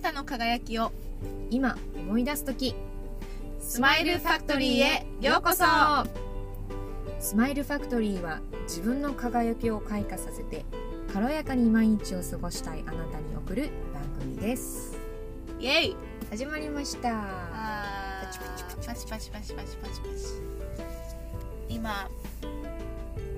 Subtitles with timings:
[0.00, 0.92] なたの輝きを
[1.50, 2.74] 今思い出す時
[3.58, 5.66] スマイルファクトリーへようこそ。
[7.18, 10.64] スマイルファクトリーは自分の輝きを開花させて
[11.12, 14.96] 軽やかに毎日を過ごしたいあなたに送る番組です。
[15.58, 15.96] イエイ。
[16.30, 17.10] 始まりました。
[17.10, 20.00] パチパチパチパチパチパチパチパチ。
[20.00, 20.08] パ
[21.68, 22.08] チ今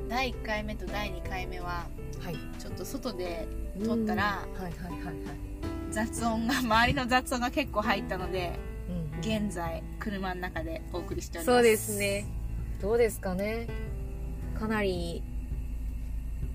[0.08, 1.88] 第1回目と第2回目は
[2.20, 2.36] はい。
[2.60, 3.48] ちょっと外で
[3.84, 5.51] 撮ったらうんはいはいはいはい
[5.92, 11.56] 雑音が周りの雑音が結構入ったのでうん現在車の中でお送りしております。
[11.56, 12.24] そうですね。
[12.80, 13.68] どうですかね。
[14.58, 15.22] かなり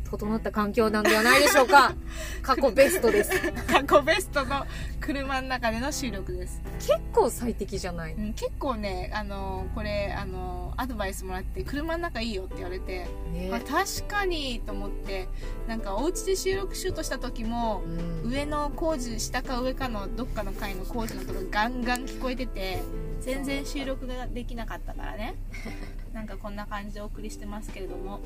[0.10, 1.94] 整った環境なんではないでしょうか。
[2.42, 3.32] 過去ベストです。
[3.68, 4.66] 過去ベストの
[5.00, 8.14] 車の中での収録です、結構最適じゃない？
[8.14, 13.52] うん、結構ねあのこれあのアドバイスもらって車の中いいよって言われて、ね。
[13.52, 15.28] あ確かにと思って
[15.68, 17.82] なんかお家で収録しようとした時も
[18.24, 18.30] うん。
[18.32, 22.82] 上の工事下か上かのどっかの階の工事のとこガンガン聞こえてて
[23.22, 25.36] 全然収録ができなかったからね。
[26.14, 28.22] なんかこんな感じでお送りしてますけれども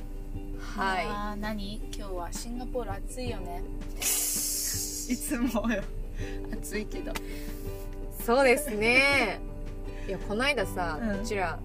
[0.59, 1.05] はい。
[1.07, 1.75] あー何？
[1.95, 3.61] 今日はシンガポール暑いよね。
[3.97, 5.83] いつもよ。
[6.53, 7.11] 暑いけど。
[8.25, 9.39] そうですね。
[10.07, 11.17] いやこないださ、うん。
[11.19, 11.59] こちら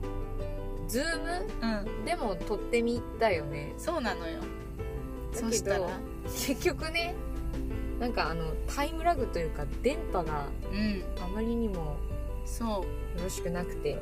[0.88, 1.84] ズーうん。
[2.00, 3.72] ムでも撮ってみたよね。
[3.78, 4.40] そうなのよ。
[5.32, 5.88] そしたら？
[6.24, 7.14] 結局ね
[8.00, 8.44] なんかあの
[8.74, 11.04] タイムラグというか電波がうん。
[11.22, 11.96] あまりにも
[12.44, 12.68] そう。
[13.18, 13.98] よろしくなくて。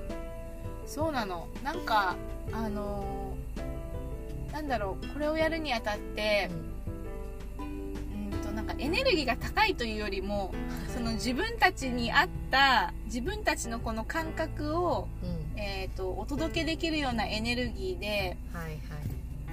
[0.86, 1.48] そうなの。
[1.62, 2.16] なんか
[2.52, 3.73] あのー
[4.54, 6.48] なんだろうこれをやるにあたって
[7.58, 10.54] うんとなんかエネルギーが高いというよりも
[10.94, 15.44] その自分たちに合った自分たちのこの感覚を、うん。
[15.56, 18.80] えー、とお届けできるようなエネルギーではいはい。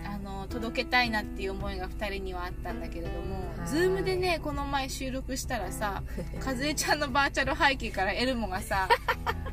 [0.04, 3.70] あの届けたいなっていう思いが2人にはあったんだけれどもはい。
[3.70, 6.04] Zoom でねこの前収録したらさ
[6.46, 8.88] 和江ちゃんのバーチャル背景からエルモがさ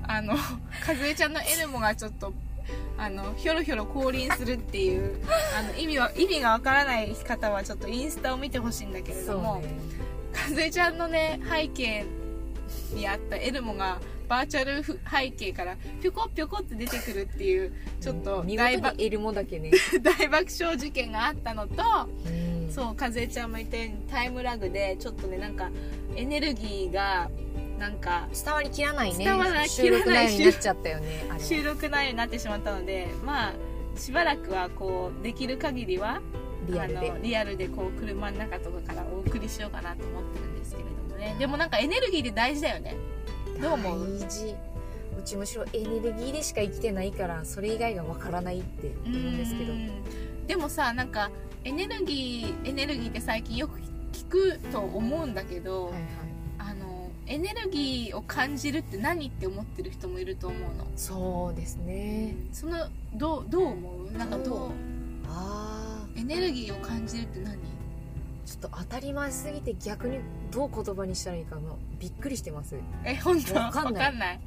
[0.03, 2.35] あの和江ちゃんのエルモがちょっと
[2.99, 5.21] あのひょろひょろ降臨するっていう
[5.57, 9.75] あの意味は意味がわからない方はちょっとインスタを見てほしいんだけれども、ね。
[10.55, 12.05] 和江ちゃんのね背景
[12.93, 13.99] にあったエルモが
[14.29, 19.71] バーチャル背景からぴょこぴょこって出てくるっていうちょっと見大ば事にエルモだけね、
[20.03, 21.83] 大爆笑事件があったのと
[22.27, 22.71] うん。
[22.71, 25.71] そう和江ちゃんも言ったようにタイムラグでちょっとねなんか
[26.15, 27.31] エネルギーが
[27.79, 29.25] なんか伝わりきらないね。
[29.25, 33.53] 伝わら収録きらない内容になっちゃったよね 収録内容になってしまったのでまあ
[33.97, 36.21] しばらくはこうできる限りは
[36.67, 37.13] リアルで。
[37.23, 41.37] リアルでこう車の中とかからお送りしようかなと思ってるんですけれどもね。
[41.39, 42.97] でもなんかエネルギーで大事だよね。
[43.61, 44.19] どう思う？
[44.21, 44.55] 大事。
[45.19, 49.73] うちむしろエネルギーでしか生きてないからそれ以外がわからないって思うんですけど。
[49.73, 50.47] うん。
[50.47, 51.31] でもさなんか
[51.65, 53.81] エネルギーエネルギーって最近よく
[54.13, 56.03] 聞くと思うんだけど、はいはい
[57.29, 60.87] エネルギーを感じるって何って思ってる人もいると思うの。
[60.97, 62.35] そうですね。
[62.53, 64.11] そのどうどう思う？
[64.13, 64.71] なんかどう？
[65.29, 67.55] あエネルギーを感じるって何？
[67.55, 67.59] ー
[68.47, 72.77] ちょっと当たり前すぎて逆にどう言葉にしたらいいかのびっくりしてます。
[73.05, 73.55] え本当？
[73.57, 74.41] わかんない。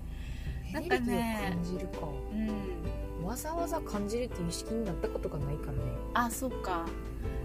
[0.74, 2.08] なんかね感じるか。
[2.34, 3.25] うん。
[3.25, 5.80] わざわざ感じるっていう意識になったことがないからね。
[6.16, 6.88] あそっか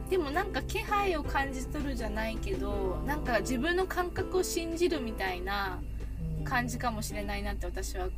[0.08, 5.80] でもなんか気配を感じ取るじゃないけどなんか自分の感覚を信じるみたいな
[6.38, 6.44] うん。
[6.44, 8.08] 感じかもしれないなって私は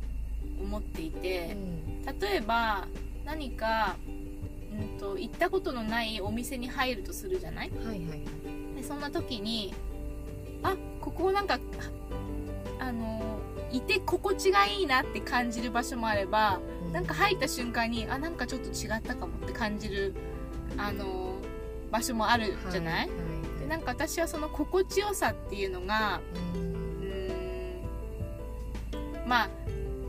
[0.61, 2.05] 思っていうてん。
[2.19, 2.87] 例えば
[3.25, 7.71] 何か、うん、と行ったことのないお店に入るとするじゃない？
[7.71, 8.19] はいはいはい。
[8.75, 9.73] でそんな時に
[10.61, 11.59] あここなんか
[12.79, 13.39] あの
[13.71, 20.13] いて心地がいいなって感じる場所もあればうなんか入った瞬間にあなんかちょっと違ったかもって感じる
[20.77, 21.28] あの
[21.91, 23.29] 場所もあるじゃない、はい
[23.59, 26.21] でなんか私はその心地よさっていうのが
[26.55, 27.83] うん
[29.27, 29.49] まあ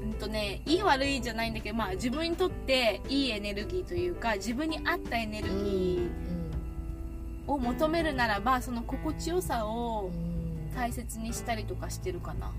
[0.02, 10.10] うんとねいい悪いじゃないんだけど、まあ、自分にとっていいエネルギーというか自分に合ったエネルギーを求めるならばその心地よさうを
[10.76, 12.52] 大切にしたりとかしてるかな。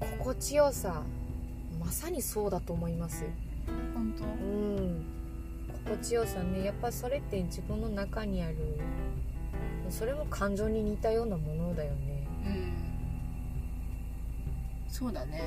[0.00, 1.02] 心地よさ
[1.80, 3.24] まさにそうだと思います。
[3.94, 4.24] 本当？
[4.24, 5.13] うん
[5.84, 6.64] 心地よさね。
[6.64, 8.56] やっぱそれって自分の中にある。
[9.90, 12.26] それも感情に似たようなものだよね。
[12.46, 12.72] うん。
[14.88, 15.42] そうだね。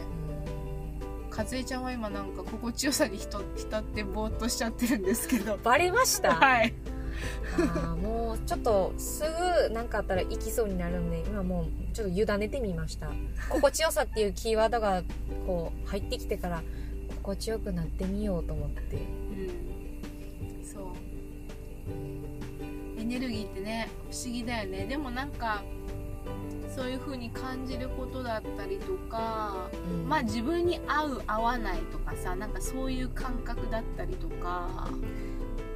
[1.35, 5.57] 和江ちゃんは今なんか心地よさに浸浸ってぼーっとしちゃってるんですけど。
[5.57, 6.35] バレました？
[6.35, 6.73] はい。
[7.57, 13.09] あーもうちょっとすぐ何かあったら行きそうになるんで今もうちょっと委ねてみました。
[13.49, 15.01] 心地よさっていうキーワードが
[15.47, 16.61] こう入ってきてから
[17.23, 18.97] 心地よくなってみようと思って
[23.07, 24.85] ネルギーってね不思議だよね。
[24.85, 25.63] でもなんか
[26.75, 30.07] そういう風に感じることだったりとかうん。
[30.07, 34.89] まあ自分に合う合わないとかさなんかそういう感覚だったりとか。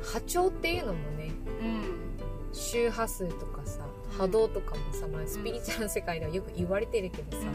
[0.04, 1.32] 波長っていうのもね
[1.62, 2.54] うん。
[2.54, 4.18] 周波数とかさうん。
[4.18, 7.48] 波動とかもさ、まあ、スピリチュアルの世界ではよく言われてるけどさ、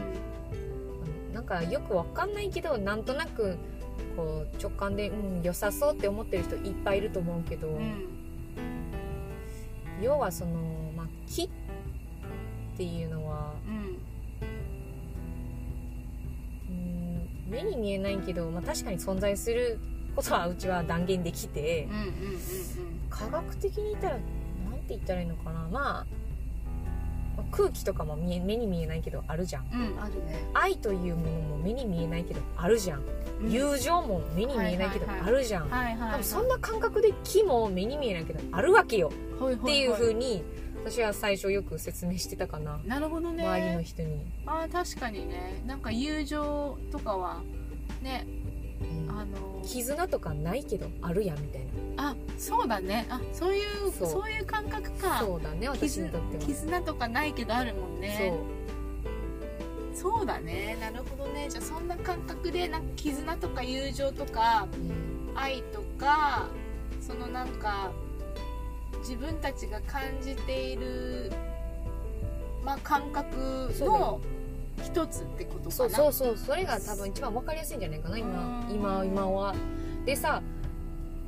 [1.31, 3.57] うなんかよくわかんないけどなんとなく
[4.15, 8.16] こう直感で、うん、良さそうって思ってる人いっぱいいると思うけど、んうん
[10.01, 10.51] 要はその、
[10.95, 11.49] まあ、木っ
[12.77, 13.97] ていうのはうん。
[16.69, 19.79] うん目に見えないけど、まあ、確かに存在する
[20.15, 21.87] ことはうちは断言できて
[23.09, 24.23] 科学的に言ったらなん
[24.79, 25.67] て言ったらいいのかな。
[25.71, 26.05] まあ
[27.51, 29.67] 空気とかも見え目に見えないけどあるじゃん。
[29.71, 30.43] うんうんあるね。
[30.53, 33.03] 愛というものも目に見えないけどあるじゃん。
[33.41, 33.51] うん。
[33.51, 35.33] 友情も目に見えないけどはいはいはい。
[35.35, 35.69] あるじゃん。
[35.69, 36.11] はいはいはい。
[36.11, 39.11] 多分そんな感覚で木も目に見えないけどあるわけよ。
[39.39, 40.43] ほいほっていうほ風に
[40.85, 42.79] 私は最初よく説明してたかな。
[42.85, 43.45] なるほどね。
[43.45, 45.61] 周りの人に、あー確かにね。
[45.65, 47.41] なんか友情とかは
[48.01, 48.25] ね
[49.05, 49.11] うん。
[49.11, 51.61] あの絆とかないけどあるやんみたい
[51.95, 58.33] なあそうだねあそういうそそういう感覚かそうだね私にとっては絆とかないけどあるもんね
[59.93, 66.47] そうそうだねなるほどねじゃあそんな感覚でなんか絆とか友情とかうん愛とか
[67.01, 67.91] そのなんか
[68.99, 71.31] 自分たちが感じている
[72.63, 73.35] まあ感覚
[73.79, 74.19] の
[74.83, 75.71] 一つってことかな。
[75.71, 76.37] そうそうそう。
[76.37, 78.65] それが多分一番分かりやすいんじゃないかな今。
[78.69, 78.75] うん。
[78.75, 79.55] 今今は。
[80.05, 80.41] でさ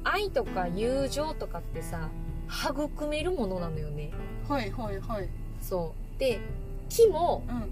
[0.03, 2.09] 愛とか友情とかってさ
[2.49, 4.11] 育めるものなのよね。
[4.47, 5.29] はいはいはい。
[5.61, 6.19] そう。
[6.19, 6.39] で
[6.89, 7.71] 木もうん。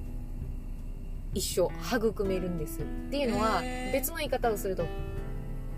[1.33, 3.62] 一緒育めるんですっていうのは
[3.94, 4.85] 別の言い方をすると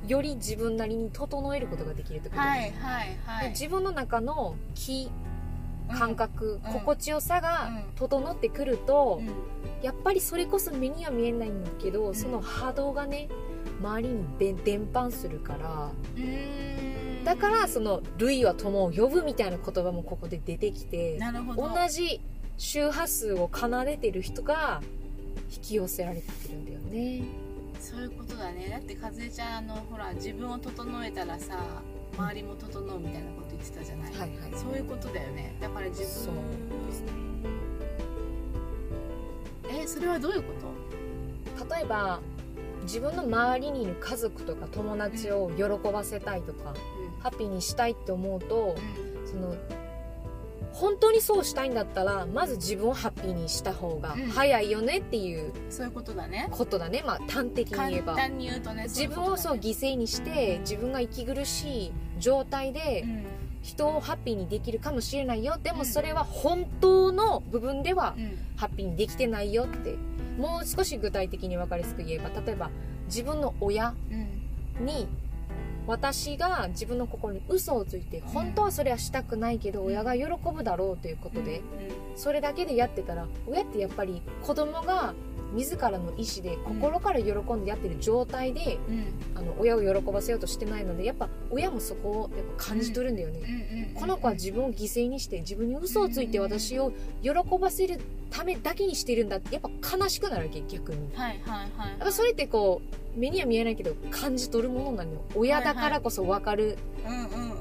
[0.07, 3.44] より自分なりに整えることができるってことです、はいはいはい。
[3.45, 5.12] で自分の中の気
[5.90, 6.74] 感覚、うん。
[6.74, 7.84] 心地よさがうん。
[7.96, 9.28] 整ってくるとう、ん。
[9.84, 12.16] やっぱりそれこそ目には見えないんだけど、ん。
[12.16, 13.30] その波動がね
[13.82, 17.24] 周りに伝伝播するからうーん。
[17.24, 21.20] だからその「類は友を呼ぶ」みたいな言葉もここで出てきて
[21.56, 22.22] 同じ
[22.58, 24.82] 周波数を奏でてる人が
[25.54, 27.24] 引き寄せられてるんだよね。
[27.80, 28.68] そういうことだね。
[28.70, 31.58] だって和江ちゃんあのほら自分を整えたらさ
[32.18, 34.30] 周りも整うみたいなこと言ってたじゃない、はいはい。
[34.54, 35.56] そういうことだよね。
[35.62, 36.34] だから自分
[39.72, 40.54] えそれはどういうこ
[41.58, 41.76] と？
[41.76, 42.20] 例えば
[42.84, 46.74] 自分の周りにいる家族とか友達を喜ばせたいとか、
[47.20, 48.76] ハッピーにしたいって思うと
[49.26, 49.56] その
[50.74, 54.27] 本当にそうしたいんだったらまず自分をハッピーにした方がうん。
[54.30, 56.48] 早いよねっていうそういうことだね。
[56.51, 58.13] ことだね、まあ端的に言えば。
[58.16, 63.25] 簡単に言うとね自分をそうい犠牲にして自分が息苦しい状態でうん。
[63.62, 65.57] 人をハッピーにできるかもしれないよ。
[65.62, 65.77] でうん。
[65.77, 68.38] もそれは本当の部分ではうん。
[68.56, 69.95] ハッピーにできてないよって。
[70.38, 72.69] もう少し具体的に分かりやすく言えば例えば
[73.07, 73.94] 自分の親
[74.80, 74.86] うん。
[74.86, 75.07] に
[75.90, 81.62] 私が自分の心に嘘をついて本当はそれはしたくないけど親が喜ぶだろうということで
[82.16, 85.16] それだけでやってたら親ってやっぱり子供が
[85.54, 88.96] 自らの意思で心から喜んでやってる状態でうん。
[88.96, 89.06] うん
[89.40, 101.09] あの親を喜ばせようとしてないのでやっぱ親もそこをやっぱ感じ取るんだよね、この子は自分を犠牲にして自分に嘘をついて私を喜ばせるためだけにしてるんだってやっぱ悲しくなるわけ逆に。
[101.14, 102.81] はいはいはいやっぱそれってこ
[103.16, 105.21] う目には見えないけど感じ取るものなのよ。
[105.35, 106.78] 親だからこそ分かる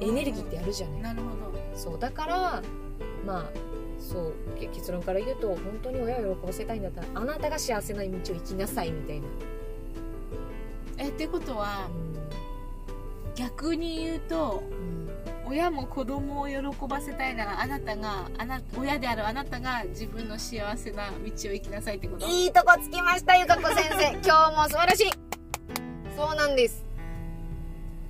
[0.01, 1.79] エネルギーってあるじゃない、なるほど。
[1.79, 2.63] そうだから
[3.25, 3.51] まあ
[3.99, 9.27] そうけ結論から言うと本当に親を喜ばせたいんだったらあなたが幸せな道を生きなさいみたいな、
[10.99, 11.89] えってことは
[13.35, 15.09] 逆に言うとうん。
[15.51, 22.27] 親も子供を喜ばせたいならあなたがあな親であるあなたが自分の幸せな道を生きなさいってこと？
[22.27, 24.13] いいとこつきましたゆかこ先生。
[24.23, 25.13] 今日も素晴らしい。
[26.15, 26.85] そうなんです。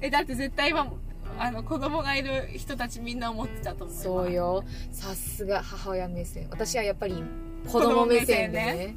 [0.01, 0.93] えだって絶対今
[1.41, 4.65] あの子供がいる人たちみんな思ってたと思うそうよ。
[4.91, 6.49] さすが母親目線。
[6.51, 7.23] 私はやっぱり
[7.67, 8.95] 子供目線でね。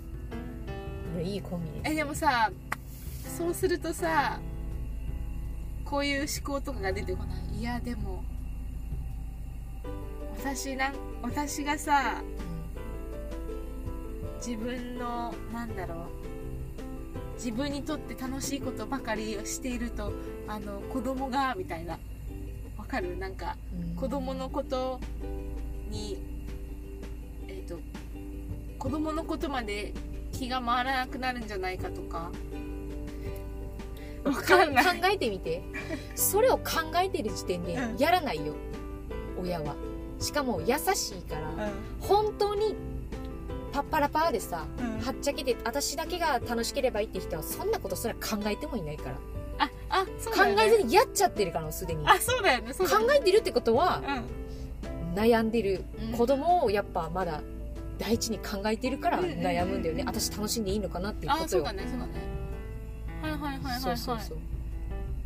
[1.16, 2.52] いやいいコンビえでもさ
[3.38, 4.40] そうするとさ
[5.86, 7.60] こういう思考とかが出てこない。
[7.60, 8.24] いやでも
[10.38, 12.24] 私なん私がさ
[14.38, 15.98] 自分のなんだろう。
[17.36, 20.12] 自分にとって楽しいことばかりをしていると
[20.48, 21.94] あの子供がみたいな。
[21.94, 22.00] わ
[22.92, 23.18] かる？
[23.18, 23.96] なんかうん。
[23.96, 25.00] 子供のこと
[25.90, 26.18] に
[27.48, 27.80] えっ、と
[28.78, 29.94] 子供のことまで
[30.32, 32.32] 気が回らなくなるんじゃないかとか。
[34.24, 34.86] わかんない。
[34.86, 35.64] 考えてみて。
[36.16, 36.64] それを考
[37.04, 37.98] えてる時点でうん。
[37.98, 38.54] やらないよ、
[39.42, 39.76] 親は。
[40.20, 41.74] しかも優しいから、うん。
[42.00, 42.76] 本当に
[43.72, 45.00] パッパラパーでさうん。
[45.00, 49.16] はっちゃけて私だけが楽しければいいって人はそんなことすら考えてもいないから
[49.92, 50.66] ああそう考だよね。
[50.66, 52.04] えずにやっちゃってるからもうすでに。
[52.04, 52.74] 考あそうだよね。
[52.74, 53.16] そうだよね。
[53.20, 55.16] えてるってことはうん。
[55.16, 56.18] 悩んでるうん。
[56.18, 57.42] 子供をやっぱまだ
[57.98, 60.04] 第一に考えてるからうんうんうん悩むんだよね。
[60.06, 61.46] 私楽しんでいいのかなっていうことよ。
[61.46, 62.14] あそうだねそうだね。
[63.22, 63.82] はいはいはいはいはい。
[63.82, 64.38] そうそうそう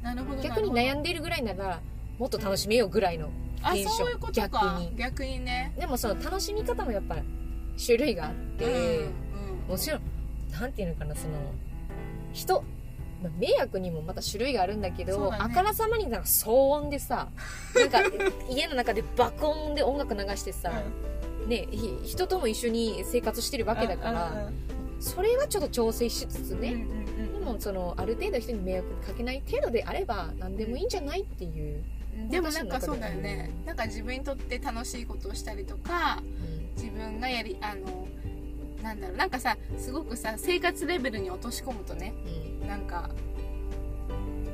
[0.04, 1.82] なるほど逆になる悩んでるぐらいなら
[2.20, 4.48] もっと楽しめようぐらいのほどあそういうことか。
[4.50, 4.96] 逆に。
[4.98, 5.74] 逆にね。
[5.80, 7.18] でもその楽しみ方もやっぱ
[7.84, 9.12] 種類があって、う
[9.68, 9.70] ん。
[9.70, 10.02] もちろん
[10.52, 11.34] なんていうのかなその
[12.34, 12.64] 人、
[13.30, 15.38] まあ迷惑にもまた種類があるんだけどね。
[15.40, 17.30] あからさまになんか騒音でさ
[17.76, 18.02] なんか
[18.50, 20.72] 家の中で爆音で音楽流してさ、
[21.48, 27.06] ね、ひ人とも一緒に生活してるわけだから、うんうんそれはちょっと調整しつつね、うんうんうん
[27.46, 31.84] でもそのある程度人に迷惑かけない程度であれば何でもいいんじゃないっていう、
[32.30, 33.52] でもなんかそうだよね。
[33.66, 36.24] なんか自分にとって楽しいことをしたりとか
[36.76, 38.08] 自分がやりあの
[38.86, 42.14] なんだろうなんかさすごくさ生活レベルに落とし込むとね
[42.62, 42.68] うん。
[42.68, 43.10] なんか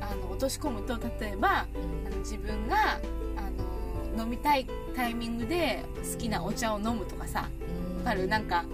[0.00, 1.66] あの落とし込むと例えば
[2.06, 2.98] あの自分が
[3.36, 7.50] あの飲みたいタイミングで好きなお茶を飲むとかさ
[7.90, 7.98] うん。
[7.98, 8.64] わかるなんか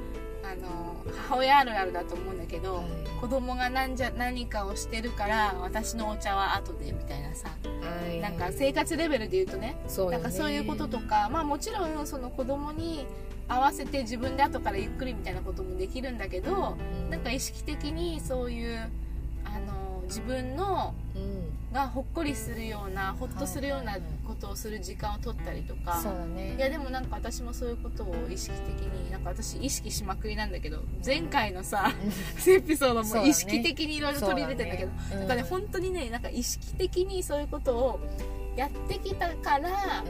[0.45, 0.97] あの
[1.27, 2.85] 母親あるあるだと思うんだけど、はい。
[3.21, 7.49] 子供が何じゃ何かをしてるから私のお茶は後でみたいなさ。
[7.65, 8.21] はい。
[8.21, 10.17] なんか生活レベルで言うとねそうよね。
[10.19, 13.07] なんかそういうこととかまあもちろんその子供に
[13.49, 17.11] 合わせて自分で後からゆっくりみたいなこともできるんだけどうん。
[17.11, 18.91] なんか意識的にそういう
[19.45, 21.49] あの自分のうん。
[21.73, 26.01] がほっこりするようなほっとするようなことをする時間を取ったりとか。
[26.03, 26.55] そうだね。
[26.57, 31.93] いやでもなんか私もそういうことを意識的になんか私意識しまくりなんだけど前回のさ
[32.47, 38.01] エピソードも 意識的にいろいろ取り入れてんだけどだねだからね本当にねなんか意識的にそういうことを
[38.57, 40.05] やってきたから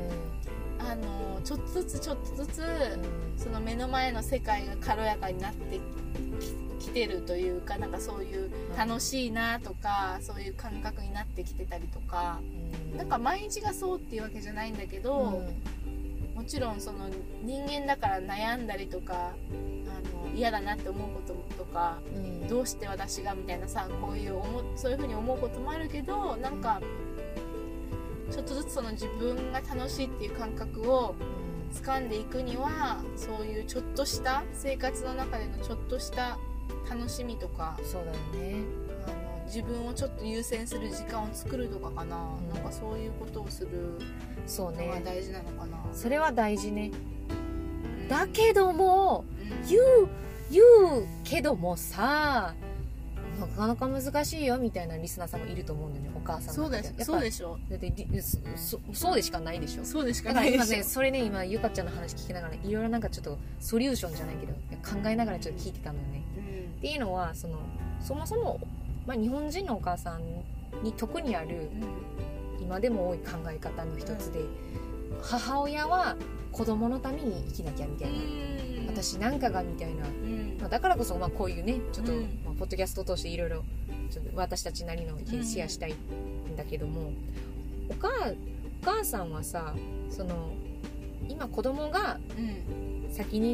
[0.91, 2.63] あのちょっとずつちょっとずつ
[3.37, 5.77] その目の前の世界が軽やかになって
[6.41, 12.41] ききてるというかなんかそういう楽しいなとかそういう感覚になってきてたりとか。
[12.93, 12.97] うん。
[12.97, 15.43] なんか毎日がそうっていうわけじゃないんだけど、
[16.35, 17.11] もちろんその
[17.43, 22.49] 人間だから悩んだりとかあの嫌だなって思うこととかうん。
[22.49, 26.81] どうして私がみたいなさこういう思そういうふうに思うこともあるけどなんか
[28.31, 31.15] ちょっとずつその自分が楽しいっていう感覚を
[31.73, 36.39] 掴んでいくにはそういうちょっとした生活の中でのちょっとした
[36.89, 38.63] 楽しみとかそうだよね。
[39.07, 42.49] あの自分をちょっと優先する時間を作るとかかな、ん。
[42.49, 43.99] なんかそういうことをする
[44.47, 46.91] そうのがね大事なのかな、それは大事ね。
[48.01, 48.09] うん。
[48.09, 49.69] だけどもうん。
[49.69, 50.09] 言う
[50.51, 52.55] 言うけどもさ
[53.39, 57.59] なかなか難しいよみたいなリスナーさんもいると思うんだよねお母さんそうでやっぱそうでしょ。
[57.71, 59.85] だってりそそそうでしかないでしょ。
[59.85, 64.53] そうでしかないでしょねそれね今ゆかちゃんの話聞きながらいろいろなんかちょっとソリューションじゃないけど
[64.83, 66.23] 考えながらちょっと聞いてたのよね。
[66.37, 66.43] うん。
[66.79, 67.59] っていうのはその
[68.01, 68.61] そもそも、
[69.07, 70.23] まあ、日本人のお母さん
[70.83, 71.69] に特にある
[72.61, 74.41] 今でも多い考え方の一つで、
[75.23, 76.17] 母親は
[76.53, 78.87] 子供のために生きなきゃみたいな、うん。
[78.89, 80.05] 私なんかがみたいな、
[80.69, 82.21] あ、だからこそまあこういうねちょっと、うん。
[82.45, 83.65] まあ、ポッドキャストを通していろいろ
[84.35, 87.13] 私たちなりの意見シェアしたいんだけども、
[87.89, 89.75] お母お母さんはさ
[90.09, 90.53] その
[91.29, 92.89] 今子供がうん。
[93.11, 93.53] 先に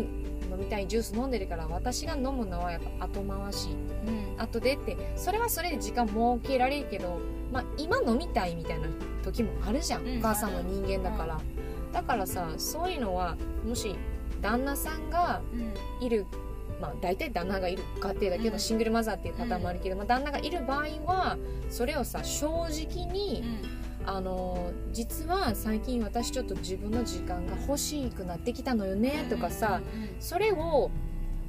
[0.51, 3.69] 飲みたいジュース飲んでるから私が飲むのはやっぱ後回し
[4.05, 4.35] うん。
[4.37, 7.21] 後でってそれはそれで時間設けられるけど、
[7.53, 8.89] まあ、今飲みたいみたいな
[9.23, 10.19] 時もあるじゃん、うん。
[10.19, 11.41] お母さんも人間だから、
[11.93, 13.95] だからさそういうのはもし
[14.43, 16.05] 旦那さんがうん。
[16.05, 16.27] いる
[16.85, 18.59] まあ大体旦那がいる家庭だけど、うん。
[18.59, 21.39] シングルマザーっていうパターンもあるけど、まあ、旦那がいる場合は
[21.71, 23.43] それをさ正直に、
[24.07, 29.81] あの実は最近私ちょっと自分の時間が欲しくなってきたのよねとかさ、
[30.21, 30.91] それを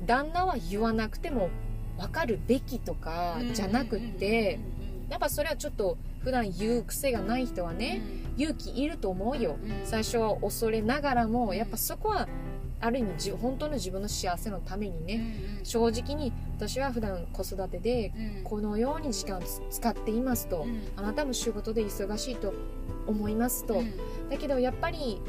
[0.05, 1.49] 旦那は言わなくても
[1.97, 4.59] 分かるべきとかじゃなくって、
[5.09, 8.01] やっぱそれはちょっと普段言う癖がない人はね、
[8.37, 9.57] 勇気いると思うよ。
[9.83, 12.27] 最初は恐れながらもやっぱそこは
[12.81, 18.13] ある意味じ本当の自分の幸せのためにね、正直に私は普段子育てで
[18.43, 20.65] このように時間を使っていますと、
[20.95, 22.53] あなたも仕事で忙しいと
[23.07, 23.81] 思いますと、
[24.29, 25.21] だけどやっぱり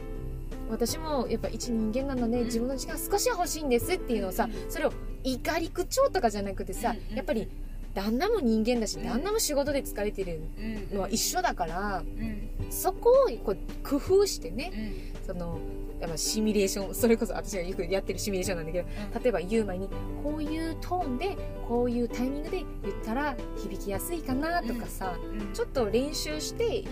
[0.69, 2.45] 私もやっぱ一人間なのでうん。
[2.47, 7.49] 自分の時間少しは欲しいんですっていうのをさそれを怒り口調とかじゃなくてさやっぱり
[7.95, 9.07] 旦那も人間だしうん。
[9.07, 10.41] 旦那も仕事で疲れてる
[10.93, 12.49] のは一緒だからうん。
[12.71, 13.57] そこをこう
[13.89, 15.59] 工夫してねその
[16.01, 18.89] やっぱシミュレーションそれこそ私がよくやってるシミュレーションなんだけど
[19.23, 19.89] 例えば言う前に
[20.23, 21.37] こういうトーンで
[21.67, 25.17] こういうタイミングで言ったら響きやすいかなとかさ、
[25.53, 26.85] ちょっと練習して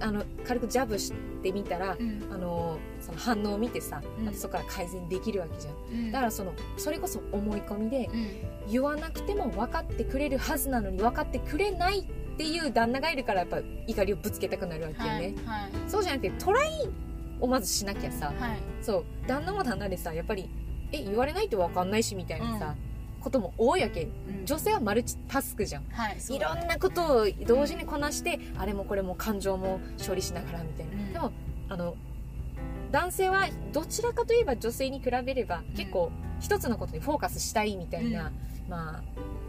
[0.00, 2.22] あの軽くジャブしててみたら、うん。
[2.30, 4.34] あのその反応を見てさ、うん。
[4.34, 5.74] そこから改善できるわけじゃん。
[5.74, 6.12] うん。
[6.12, 8.28] だからそのそれこそ思い込みでうん。
[8.70, 12.04] 言わなくても分かってくれるはずなのに分かってくれないっ
[12.36, 15.70] ていう旦那がいるからやっぱ怒りをぶつけたくなるわけよね、はいはい。
[15.86, 16.88] そうじゃなくてトライ
[17.40, 18.58] をまずしなきゃさはい。
[18.82, 20.48] そう旦那も旦那でさやっぱり
[20.92, 22.74] え言われないと分かんないしみたいなさ、
[23.20, 24.04] ことも多いわけ。
[24.04, 24.46] うん。
[24.46, 25.84] 女性はマルチタスクじゃん。
[25.90, 31.12] はいいろんなことを同時にこなして、あれもこれも感情も処理しながらみたいな、うん。
[31.12, 31.32] でも
[31.68, 31.96] あの
[32.90, 35.64] 男性はどちらかといえば女性に比べればん。
[35.76, 38.32] 結構一つのことにフォーカスしたいみたいな、
[38.68, 39.02] まあ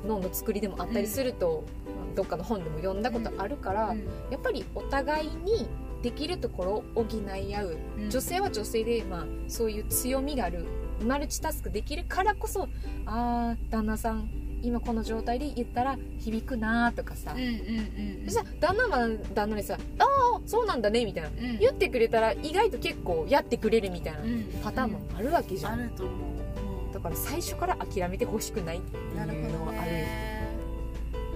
[0.06, 4.00] 脳の作りでもあったりすると、まあどっかの本でも読んだことあるから、うん。
[4.30, 5.70] やっぱりお互いに
[6.02, 7.78] できるところを補い合う。
[7.98, 8.10] うん。
[8.10, 10.66] 女性は女性で、まあ、そういう強みがある。
[11.06, 12.68] マルチタスクできるからこそ
[13.06, 14.30] あー旦那さん
[14.62, 21.58] 今この状態で言ったら響くなとかさ、うんうんうんそしたら旦那は旦那でさ「ああそうなんだね」みたいな、うん。
[21.60, 24.44] 言ってくれたら意外と結構やってくれるみたいなうん。
[24.62, 26.94] パターンもあるわけじゃん、あると思う。
[26.94, 30.50] だから最初から諦めてほしくないっていうなるほどのはあるね。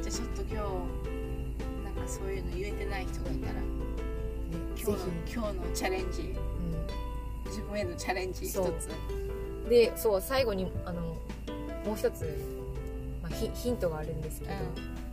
[0.01, 0.55] じゃあちょっと今日
[1.85, 3.53] なんかそういうの言えてない人がいたら。
[3.53, 3.82] ね
[4.77, 4.97] 今日ぜの
[5.33, 6.21] 今日のチャレンジ。
[6.21, 6.33] ひ、
[7.47, 9.69] 自分へのチャレンジ一つ。
[9.69, 11.01] でそう最後にあの
[11.85, 12.25] もう一つ、
[13.21, 14.53] まあ、ヒヒントがあるんですけど、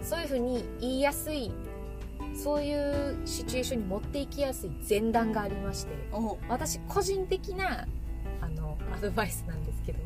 [0.02, 1.52] そういうふうに言いやすい
[2.34, 6.38] そういうシチュエーションに持っていきやすい前段がありましてお。
[6.48, 7.86] 私個人的な
[8.40, 9.98] あのアドバイスなんですけど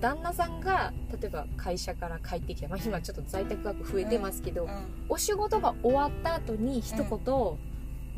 [0.00, 4.70] 旦那さんが例えば会社から帰ってきた、まあ、今ちょっと在宅学増えてますけど、うん。
[5.10, 7.06] お仕事が終わった後に一言、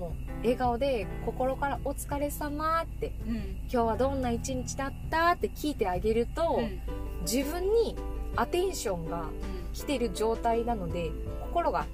[0.02, 3.36] もう笑顔で心から「お疲れ様ってうん
[3.70, 6.80] 「今日はどんな一日だった?」って聞いてあげると、うん。
[7.24, 7.94] 自分に
[8.34, 9.28] アテンションが
[9.72, 11.86] 来てる状態なので心が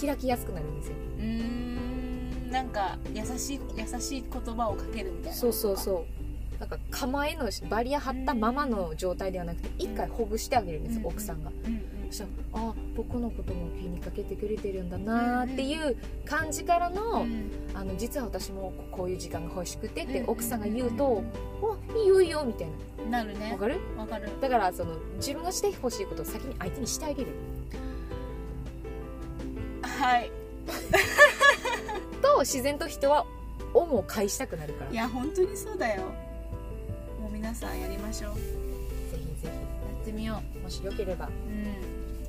[0.00, 0.94] 開きやすくなるんですよ。
[1.18, 2.50] うんうーん。
[2.50, 5.36] なんか優しい優しい言葉をかけるみたいな。
[5.36, 6.06] そうそうそ
[6.56, 6.58] う。
[6.58, 11.06] なんか構えのバリア張ったままの状態ではなくて一回ほぐしてあげるんですよ、うん。
[11.08, 11.50] 奥さんが。
[11.50, 11.82] うん
[12.12, 17.50] したらあ僕のことも気にかけてくれてるんだなっていう感じからの,、うん。
[17.74, 21.22] あの実は私もこういう時間が欲しくてってうん奥さんが言うと
[21.62, 22.68] 「おいいよいいよ」みたい
[23.10, 23.24] な。
[23.24, 23.46] るね。
[23.46, 23.78] なわかる？
[23.98, 24.28] わかる。
[24.40, 27.28] だからその自分がしてほしいことを先に相手にしてあげる。
[29.82, 30.30] はい。
[32.22, 33.26] と自然と人は
[33.74, 34.90] 恩を返したくなるから。
[34.90, 36.02] いや本当にそうだよ。
[37.20, 38.34] もう皆さんやりましょう。
[38.34, 38.40] ぜ
[39.12, 39.52] ひぜや
[40.02, 41.28] ってみよひもしよければ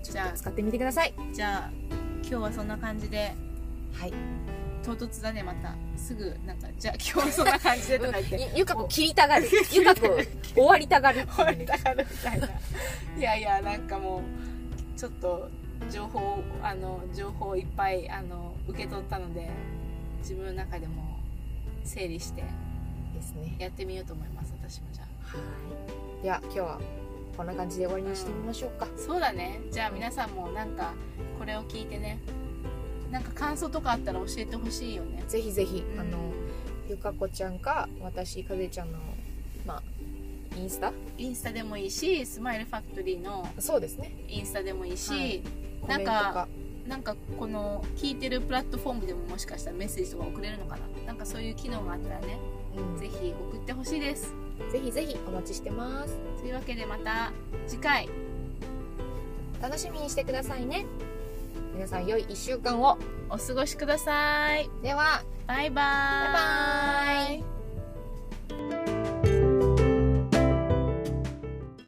[0.03, 1.13] ううんじゃ使ってみてください。
[1.17, 1.71] あじゃあ
[2.21, 3.33] 今日はそんな感じで。
[3.93, 4.13] はい。
[4.83, 5.75] 唐突だねまた。
[5.95, 8.35] すぐなんかじゃあ今日はそんな感じでとか言って。
[8.55, 9.47] ゆゆかこ切りたがる。
[9.71, 10.01] ゆかこ
[10.55, 11.27] 終わりたがる。
[11.27, 12.39] 終わりたがるみたい。
[12.39, 12.47] な
[13.17, 15.49] いやいやなんかもうちょっと
[15.91, 19.49] 情報あの情報をいっぱいあの受け取ったので
[20.19, 21.19] 自分の中でも
[21.83, 22.43] 整理して
[23.13, 23.55] ですね。
[23.59, 25.37] やってみようと思います私もじゃあ。
[25.37, 25.43] は
[26.19, 26.23] い。
[26.23, 26.79] では今日は
[27.35, 28.87] こんな感じで終わりにしてみましょうか。
[28.97, 29.61] そうだね。
[29.71, 30.93] じゃあ皆さんもなんか
[31.39, 32.19] これを聞いてね。
[33.11, 35.23] なんか感想とかあったら教えてほしいよね。
[35.27, 35.99] ぜひぜひ、うん。
[35.99, 36.17] あの
[36.89, 38.99] ゆかこちゃんか私かぜちゃんの
[39.65, 39.83] まあ
[40.57, 40.93] インスタ？
[41.17, 44.13] インスタでもいいしスマイルファクトリーのそうですね。
[44.27, 45.41] インスタでもいいし、はい。
[45.87, 46.47] なんか
[46.87, 50.81] なんかこの聞いてるプラットフォームでももしかしたらメッセージとか送れるのかな。
[51.07, 52.37] なんかそういう機能があったらね
[52.77, 52.97] うん。
[52.97, 54.33] ぜひ送ってほしいです
[54.71, 56.17] ぜひぜひお待ちしてます。
[56.39, 57.31] というわけでまた
[57.67, 58.09] 次回。
[59.61, 60.85] 楽しみにしてくださいね。
[61.73, 62.97] 皆さん良い1週間を。
[63.29, 64.69] お過ごしください。
[64.81, 65.23] では。
[65.47, 66.33] バイバーイ。
[66.33, 67.60] バイバイ